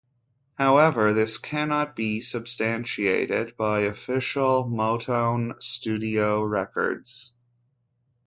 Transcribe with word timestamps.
However, 0.55 1.13
this 1.13 1.37
cannot 1.37 1.95
be 1.95 2.21
substantiated 2.21 3.55
by 3.55 3.81
official 3.81 4.65
Motown 4.65 5.61
studio 5.61 6.41
records. 6.41 7.31